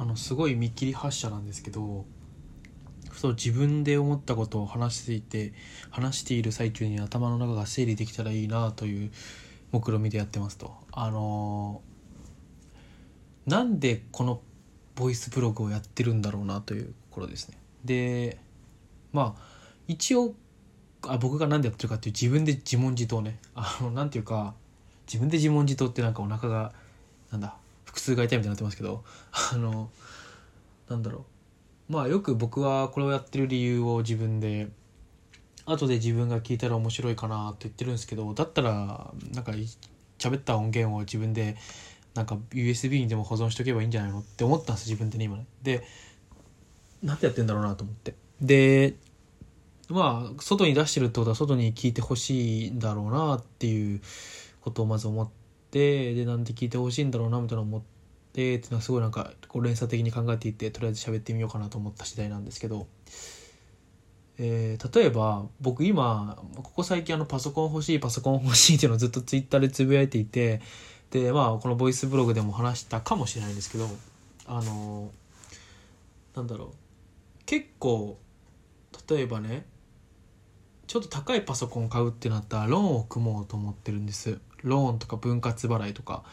[0.00, 2.06] あのすごい見切り発車なんですけど
[3.10, 5.52] ふと自分で思ったことを話していて
[5.90, 9.10] 話している最中に頭の中が整理できたらいいなという
[9.72, 10.74] 目論見でやってますと。
[10.92, 11.82] あの
[13.44, 14.40] なんでこの
[14.94, 17.58] ボイスブログをやってるんだろうなというところですね。
[17.84, 18.38] で
[19.12, 19.42] まあ
[19.86, 20.34] 一応
[21.02, 23.38] あ僕が何でやってるかっていう自分で自問自答ね。
[23.54, 24.54] あのなんていうか
[25.06, 26.72] 自分で自問自答ってなんかお腹が
[27.30, 27.54] なんだ
[27.90, 29.04] 腹痛が痛いみたいになってますけど
[29.52, 29.90] あの
[30.88, 31.26] なんだろ
[31.88, 31.92] う。
[31.92, 34.68] まあよく僕はこれをやってる理由を自分で
[35.66, 39.52] 後で自分が聞いたら面白いかなって言ってるんですけどだったらなんか
[40.18, 41.56] 喋った音源を自分で
[42.14, 45.46] なんか USB にでも保存しとけばいいんじゃないのって思ったんです自分でね今ね。
[45.62, 45.84] で
[47.02, 48.14] なんでやってんだろうなと思って。
[48.40, 48.94] で
[49.88, 54.00] まあ外に出してるってことは外に聞いてほしいんだろうなっていう
[54.60, 55.39] ことをまず思って
[55.70, 62.86] でなんで聞いてほしいんだろうなみたいな思ってっていうのはすごいなんかこう連鎖的に考えていってとりあえず喋ってみようかなと思った次第なんですけど、
[64.38, 70.60] えー、例えば僕今ここ最近あのパソコン欲しいパソコン欲しいっていうのをずっとツイッターでつぶやいていて
[71.10, 73.88] でまあこのボイスブログでも話したかもしれないんですけど
[74.46, 75.10] あの
[76.36, 76.68] なんだろう
[77.46, 78.16] 結構
[79.08, 79.66] 例えばね
[80.90, 86.24] ちょっと高いパソコン買うってなったらローンを組もうと思ってるんですローンとか分割払いとか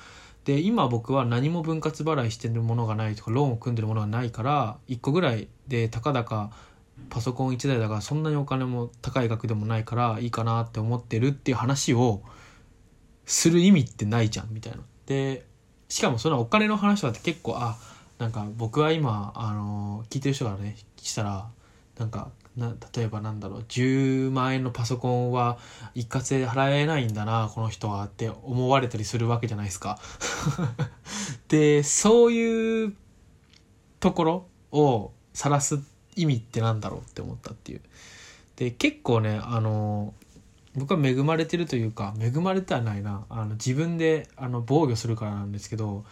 [0.45, 6.50] で今僕は何も分割払いしてるものがないとかローンを組んでるものがないから1個ぐらいでたかだか
[7.11, 12.23] パソコン1台だからそんなにお金も高い額でもないからいいかなって思ってるっていう話を
[13.28, 14.80] する意味ってないじゃんみたいな。
[15.05, 15.45] で
[15.88, 17.78] しかもそのお金の話とかって結構あ
[18.17, 21.47] なんか僕は今あの聞いてる人がねしたら
[22.00, 25.59] なんかな例えばなんだろう10万円のパソコンは
[25.94, 30.00] 一括で払えないんだなこの人はって思われたりするわけじゃないですか。
[31.47, 32.94] でそういう
[34.00, 35.80] ところを晒す
[36.16, 37.81] 意味ってなんだろうって思ったっていう。
[38.55, 40.16] で結構ねあの
[40.75, 43.25] 僕は恵まれてるというか恵まれてはないな。
[43.29, 46.06] あの自分であの防御するからなんですけど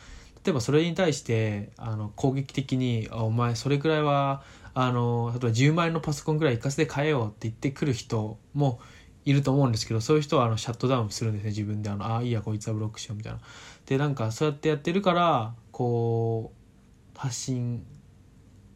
[0.44, 4.44] 例えばそれに対してあの攻撃的に「お前それぐらいは
[4.78, 8.80] あの例えば10万円のパソコンぐらい一括で買えようって言ってくる人も
[9.24, 13.40] いると思うんですけどそういう人はあのシャットダウンするんですね自分であのああいいやこいつはブロックしようみたいな。
[13.86, 16.52] でなんかそうやってやってるからこ
[17.16, 17.86] う発信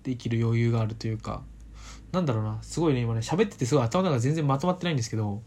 [0.04, 1.44] できる余裕があるというか
[2.14, 5.42] なんだろうなすごいね今ね喋っててすごい頭の中全然まとまってないんですけど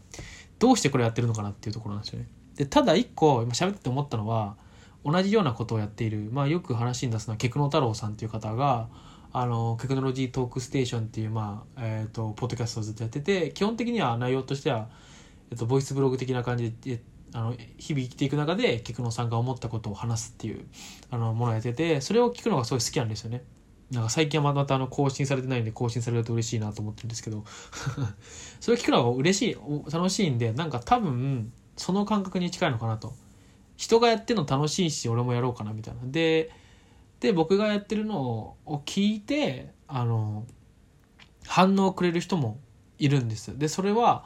[0.59, 2.29] どうしてこれやってるのかなっていうところなんですよね。
[2.57, 4.57] でただ一個今喋ってて思ったのは
[5.05, 8.89] 同じようなことをやっている、まあ、よく話に出すのは菊野太郎さんっていう方が
[9.35, 14.89] あのテクノロジートークステーションっていう、まあえーと、ポッドキャストをずっとやってて基本的には内容としては、
[15.51, 17.01] えーと、ボイスブログ的な感じで
[17.35, 20.67] あの日々生きていく中で菊野さんが思ったことを話すっていう
[21.11, 23.43] あのものをやっててそれを聞くのがすごい好きなんですよね。
[23.91, 27.45] なんか最近はまたあの更新されてないんで更新されると嬉しいなと思ってるんですけど。
[28.61, 33.15] それを聞くのが嬉しい楽しいんでなんか多分その感覚に近いのかなと。
[33.77, 36.01] 人がやってるの楽しいし俺もやろうかなみたいな。
[36.05, 36.51] で
[37.23, 40.45] で僕がやってるのを聞いてあの
[41.47, 42.59] 反応をくれる人も
[42.99, 43.57] いるんです。
[43.57, 44.25] でそれは、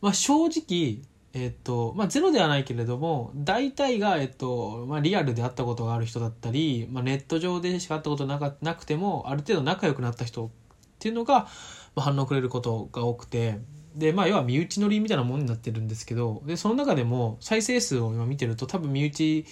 [0.00, 1.02] まあ、正直
[1.34, 10.50] えっとまあ、ゼロではないけれども大体が、えっとまあ、リアルで会ったことがある人だったり、まあ、ネット上でしか会ったことなかなくてもある程度仲良くなった人っ
[10.98, 11.48] ていうのが、ま
[11.96, 13.58] あ、反応くれることが多くて
[13.94, 19.44] でまあ要は身内乗りみたいなものになってるんですけどでその中でも再生数を今見てると多分身内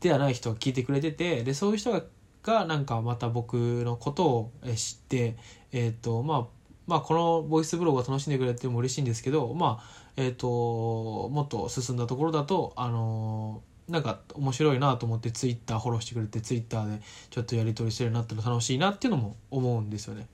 [0.00, 2.02] ではない人が聞いてくれててでそういう人が
[2.42, 3.54] がなんかまた僕
[3.84, 5.36] のことを知って、
[5.72, 6.46] えーとまあ、
[6.86, 20.26] まあこのボイスブログを楽しんでくれても嬉しいんですけど、まあえーと、もっと進んだところだと、あのー、なんか面白いなと思ってツイッターフォローしてくれてツイッターでちょっとやり取りしてるなっての楽しいなっていうのも思うんですよね。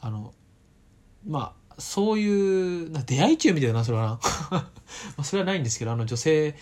[0.00, 0.32] あの
[1.26, 4.20] まあそういうな出会い中みたいなそれは
[5.16, 6.54] な それはないんですけどあの女性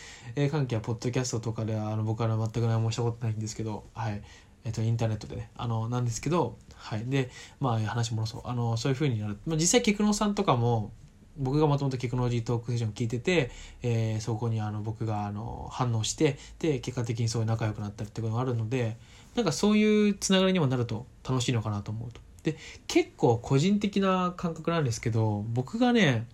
[0.51, 4.23] 関係はポッドキャストとかではあの僕は全く何もしたことないんですけどはい
[4.65, 7.05] えっと、インターネットでね、あの、なんですけど、はい。
[7.07, 7.31] で、
[7.61, 8.43] まあ、話戻そう。
[8.45, 9.39] あの、そういうふうになる。
[9.47, 10.93] まあ、実際、菊野さんとかも、
[11.37, 13.51] 僕がもともとテクノロジートークセッション聞いてて、
[13.83, 18.97] えー、そこにあの僕があの反応してで結果的にそういう仲良くなったりってことがあるので
[19.35, 22.21] なんかそういうつながりにもなると楽しいのかなと思うと。
[22.43, 22.57] で
[22.89, 26.27] 結構個人的な感覚なんですけど僕がね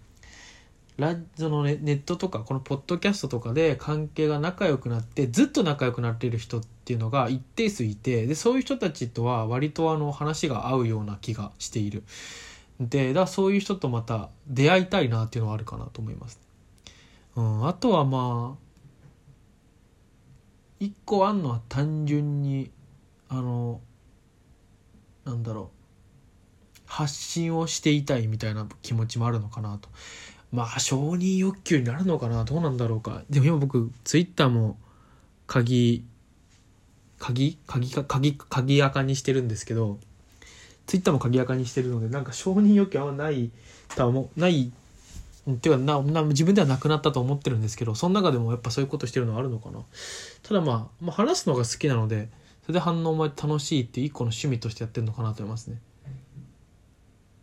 [0.96, 12.02] ラそのネネットとかこのポッドキャストとかで関係が仲良くなってずっと仲良くなっている人ってていうのが一定数いてでそういう人たちとは割とあの話が合うような気がしている。
[12.80, 16.40] でだそういう人とまた出会いたいなっていうのはあるかなと思います、
[17.34, 18.58] うん、あとはまあ
[20.78, 22.70] 一個あんのは単純に
[23.28, 23.82] あの
[25.26, 25.78] なんだろう。
[26.86, 29.90] 発信をしていたいみたいな気持ちもあるのかなと。
[30.50, 33.24] まあ承認欲求になるのかなどうなんだろうか。
[33.28, 34.78] でも今僕ツイッターも
[35.46, 36.06] 鍵
[37.18, 37.58] 鍵？
[37.66, 39.98] 鍵か鍵鍵垢にしてるんですけど
[40.86, 43.50] ツイッターも鍵垢にしてるのでなんか承認欲求あんまない
[43.94, 44.72] とは思うない
[45.50, 49.80] っていうかなな自分ではなくなったと思ってるんですけどその中でもやっぱそういうことしてるのはあるのかな。
[50.42, 52.28] ただまあ、まあ、話すのが好きなので
[52.62, 55.80] それで反応も楽しいっていう一個の趣味としてやってるのかなと思いますね。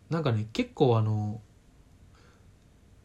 [0.08, 1.40] なんかね結構あの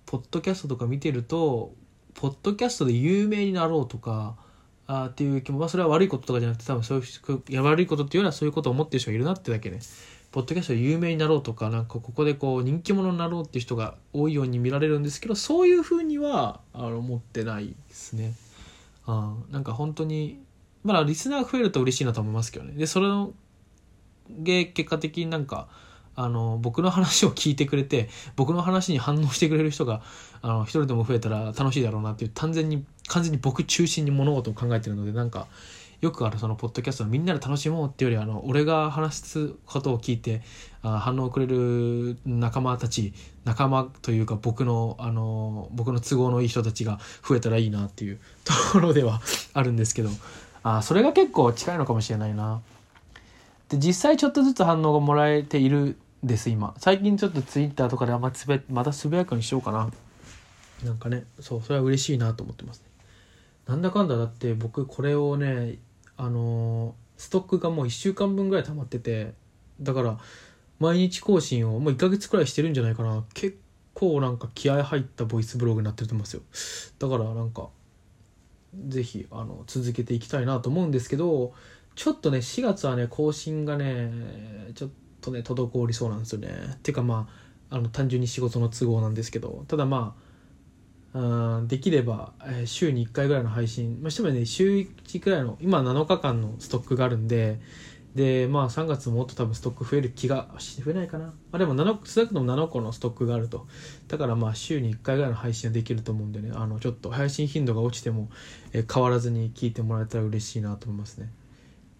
[0.05, 1.73] ポッドキャストとか見てると
[2.13, 4.35] ポッドキャストで有名になろうとか
[4.87, 9.79] あっていう気も、まあ、それは悪いこととかじゃなくて多分そういうや悪いことっていうのはそういうことを思ってる人がいるなってだけね
[10.31, 18.33] ポッドキャスト有名になろうとかなんかここでこう人気者になろうっていう人が多いように見られるんですけどそういうふうにはあの思ってないですね。
[19.05, 20.39] あなんか本当に
[20.83, 22.73] まだリスナーが増えると嬉しいなと思いますけどね。
[22.73, 23.33] でそれの
[24.45, 25.67] 結果的になんか
[26.15, 30.01] あの僕の話を聞いてくれて僕の話に反応してくれる人が
[30.41, 35.47] あの一人でも増えたら楽しいだろうなっていう完全に完全に僕中心に物事を考えてるのでなんか
[36.01, 40.41] よくあるそのポッドキャストのみんなで楽しもうっていうよりあの俺が話すことを聞いて
[40.81, 43.13] あ反応をくれる仲間たち
[43.45, 49.21] 仲間というか僕のあの僕の都合のいい人たちが増えたらいいなっていうところでは
[49.53, 50.09] あるんですけど
[50.63, 52.61] あそれが結構近いのかもしれないな。
[53.71, 56.75] で実際ちょっとずつ反応がもらえているです今。
[56.77, 59.89] 最近ちょっとツイッターとかであんまつぶまたつぶやくにしようかな。
[60.83, 62.85] なんかねそうそれは嬉しいなと思ってますね。
[63.67, 65.77] なんだかんだだって僕これをね
[66.17, 69.33] あのストックがもう1週間分ぐらい溜まってて
[69.79, 70.17] だから
[70.79, 73.23] 毎日更新をもう1ヶ月くらいしてるんじゃないかな。
[73.33, 73.57] 結
[73.93, 76.33] 構なんか気合入ったボイスブログになってると思うんです
[76.97, 77.09] よ。
[77.09, 77.69] だからなんか
[78.87, 81.53] 是非あの続けていきたいなと思うんですけど
[81.95, 84.11] ちょっとね4月はね更新がね
[84.75, 84.89] ちょっ
[85.21, 86.49] とね滞りそうなんですよね。
[86.83, 87.27] てかま
[87.69, 89.65] ああの単純に仕事の都合なんですけど。
[89.67, 90.31] ただまあ
[91.13, 97.59] うんできれば、えー、週に1回ぐらいの配信、まあ、してもね週1くらいの今7日間のストックがあるんで。
[98.15, 103.67] でまあ3月もっと多分ストック増える気が増えないかな、まあ、でも7少なくとも7個のストックがあると。
[104.09, 106.51] だからまあ週に1回ぐらいの配信はできると思うんでね。
[106.53, 108.29] あのちょっと配信頻度が落ちても、
[108.73, 111.29] えー、変わらずに聞いてもらえたら嬉しいなと思いますね。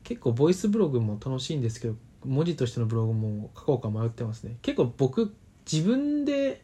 [0.03, 1.95] 結構ボイスブログも楽しいんですけど
[2.25, 4.57] 文字としてのブログも書こうか迷ってますね。
[4.61, 5.33] 結構僕
[5.71, 6.61] 自分で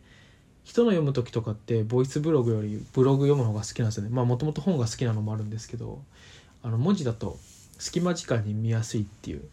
[0.63, 4.09] 人の読む時とかってボイスブログよりブログ読む方が好きなんですよね。
[4.09, 6.01] まあもともと本が好きなのもあるんですけど
[6.61, 7.37] あの文字だと
[7.77, 9.47] 隙間時間に見やすいっていう。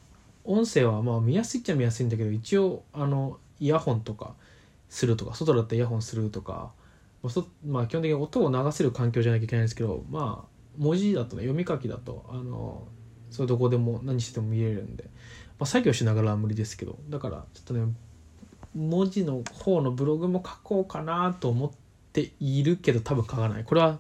[0.44, 4.34] 音声はまあ見やすいっちゃ見やすいんだけど一応あのイヤホンとか
[4.90, 6.70] するとか外だったらイヤホンするとか
[7.66, 12.86] まあ基本的に音を流せる環境じゃなきゃいけないんですけどまあ文字だとね読み書きだとあの
[13.34, 15.04] それどこでも何しても見れるんで、
[15.58, 16.96] まあ、作業しながらは無理ですけど。
[17.08, 17.92] だからちょっとね
[18.74, 21.70] 文字の方のブログも書こうかなと思っ
[22.12, 23.64] ているけど多分書かない。
[23.64, 23.98] これは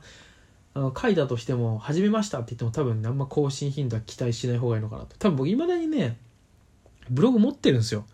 [0.74, 5.16] あの書いたとしても「始めました」って言っても多分、ね、あんま更新頻度は期待しない方がいいのかなと。
[5.18, 6.16] 多分僕いまだにね
[7.10, 8.04] ブログ持ってるんですよ。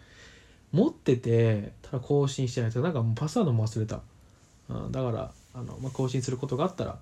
[0.73, 4.03] 持っててただ更新してないとなんかもうパスワードも忘れた、
[4.69, 6.99] うん、だからあの、まあ、更新することがあったら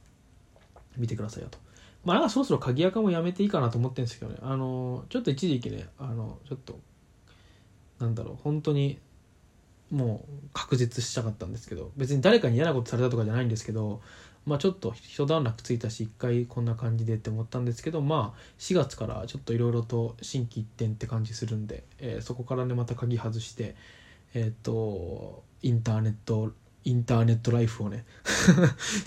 [0.96, 1.58] 見てくださいよと。
[2.08, 4.38] まあなんかそろそろ鍵垢もやめていいかなと思ってるんですけどね。
[4.40, 6.80] あのちょっと一時期ねあのちょっと
[7.98, 8.98] なんだろう本当に
[9.90, 14.00] もう確実したかったんですけど別に誰かに嫌なことされたとかじゃないんですけど
[14.46, 23.76] まあちょっと一段落ついたし一回こんな感じでって思ったんですけどまあ4月からちょっといろいろと心機一転って感じするんで、えー、そこからねまた鍵外して
[24.32, 26.52] えっ、ー、とインターネット
[26.88, 28.06] インターネットライフをね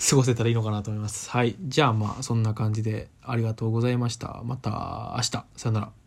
[0.08, 1.28] 過ごせたらいいのかなと思います。
[1.30, 1.56] はい。
[1.60, 4.40] じゃあまあそんな感じでありがとうございました。
[4.44, 5.30] また明日。
[5.30, 6.01] さよなら。